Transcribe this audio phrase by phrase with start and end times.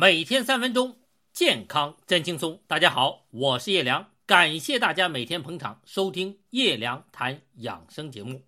[0.00, 0.94] 每天三分钟，
[1.32, 2.62] 健康真轻松。
[2.68, 8.42] 大家好，我是叶良，感谢大家每天捧场收听叶良谈养生节目。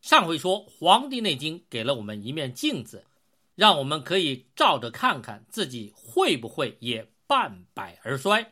[0.00, 3.04] 上回说，《黄帝内经》给了我们一面镜子，
[3.54, 8.50] 让我们可以照着看看自己会不会也半百而衰。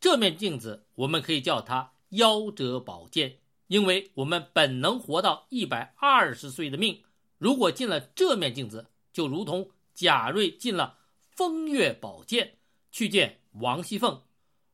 [0.00, 3.36] 这面镜子，我们可以叫它“夭折宝剑”，
[3.68, 7.04] 因为我们本能活到一百二十岁的命，
[7.38, 10.98] 如果进了这面镜子，就如同贾瑞进了。
[11.34, 12.58] 风月宝剑
[12.92, 14.22] 去见王熙凤，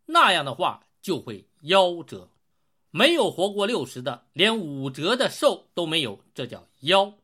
[0.05, 2.29] 那样的话就会夭折。
[2.91, 7.15] 没有活过六十的，连五折的寿都没有，这叫夭。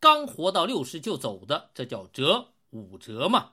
[0.00, 2.48] 刚活到六十就走的，这叫折。
[2.70, 3.52] 五折嘛。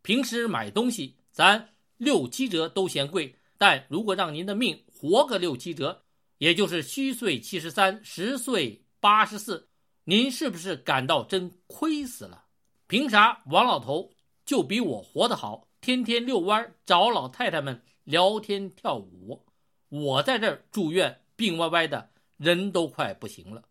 [0.00, 6.04] 平时买东西，咱六七折都嫌贵，但如果让您的命活个六七折，
[6.38, 9.68] 也就是虚岁七十三，实岁八十四，
[10.04, 12.44] 您是不是感到真亏死了？
[12.86, 14.13] 凭啥王老头？
[14.44, 19.46] 就比我活得好，天天遛弯找老太太们聊天跳舞。
[19.88, 23.62] 我在这儿住院，病歪歪的，人都快不行了。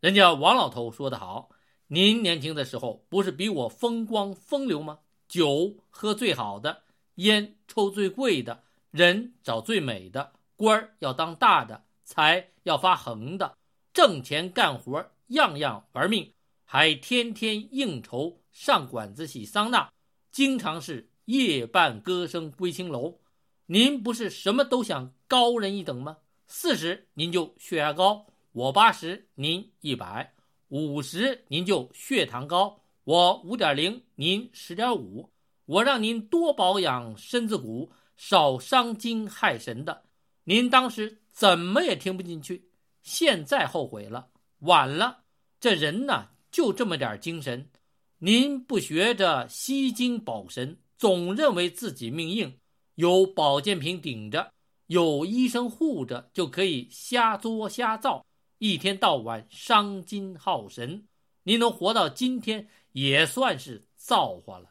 [0.00, 1.50] 人家王老头说得好
[1.88, 5.00] ：“您年轻的时候不是比我风光风流吗？
[5.28, 6.84] 酒喝最好的，
[7.16, 13.56] 烟抽最贵的，人找最美的，官儿要当大的，财要发横的，
[13.92, 16.32] 挣钱干活样样玩命，
[16.64, 19.90] 还天天应酬上馆子洗桑拿。”
[20.34, 23.20] 经常是夜半歌声归青楼，
[23.66, 26.18] 您不是什么都想高人一等吗？
[26.48, 30.34] 四十您就血压高，我八十您一百，
[30.70, 35.30] 五十您就血糖高，我五点零您十点五，
[35.66, 40.02] 我让您多保养身子骨，少伤筋害神的，
[40.42, 42.68] 您当时怎么也听不进去，
[43.02, 45.22] 现在后悔了，晚了。
[45.60, 47.70] 这人呢，就这么点精神。
[48.18, 52.58] 您不学着吸精保神，总认为自己命硬，
[52.94, 54.52] 有保健品顶着，
[54.86, 58.24] 有医生护着，就可以瞎作瞎造，
[58.58, 61.06] 一天到晚伤筋耗神。
[61.42, 64.70] 您能活到今天，也算是造化了。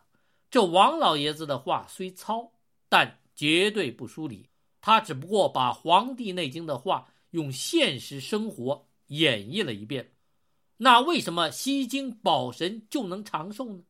[0.50, 2.54] 这王老爷子的话虽糙，
[2.88, 4.50] 但绝对不疏离。
[4.82, 10.13] 他只不过把《黄帝内经》的话用现实生活演绎了一遍。
[10.78, 13.84] 那为什么吸精保神就能长寿呢？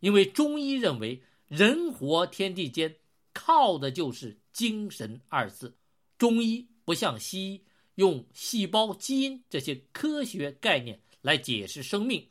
[0.00, 2.96] 因为中医认为，人活天地间，
[3.32, 5.76] 靠的就是精神二字。
[6.16, 7.64] 中医不像西医
[7.96, 12.28] 用细胞、基因这些科学概念来解释生命。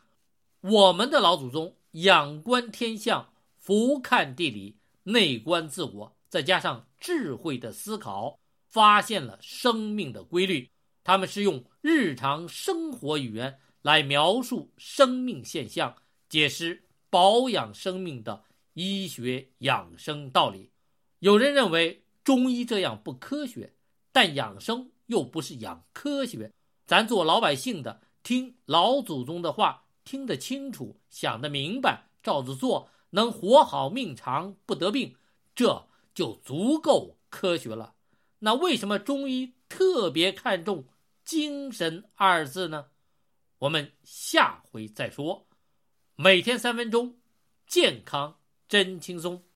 [0.62, 8.40] 我们的老祖宗仰观天象，俯瞰地理，内观自我，再加上智慧的思考，
[8.70, 10.70] 发现了生命的规律。
[11.04, 13.60] 他们是用日常生活语言。
[13.82, 15.96] 来描述生命现象，
[16.30, 18.44] 解释保养生命的
[18.74, 20.72] 医学养生道理。
[21.20, 23.74] 有人认为中医这样不科学，
[24.12, 26.52] 但养生又不是养科学。
[26.86, 35.16] 咱做老百姓的，听老祖宗的话，听得清楚，想得明白，照着做，能活好命长，不得病，
[35.56, 37.96] 这就足够科学了。
[38.40, 40.86] 那为什么中医特别看重
[41.26, 42.88] “精神”二字呢？
[43.60, 45.48] 我们下回再说。
[46.16, 47.18] 每天三分钟，
[47.66, 49.44] 健康真轻松。